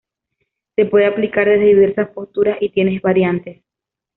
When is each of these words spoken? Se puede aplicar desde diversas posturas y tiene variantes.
Se 0.75 0.85
puede 0.85 1.05
aplicar 1.05 1.47
desde 1.47 1.63
diversas 1.63 2.09
posturas 2.09 2.57
y 2.59 2.69
tiene 2.69 2.99
variantes. 3.01 3.61